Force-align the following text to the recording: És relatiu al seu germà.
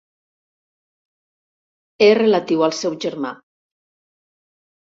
És 2.07 2.15
relatiu 2.21 2.65
al 2.69 2.75
seu 2.81 2.97
germà. 3.07 3.35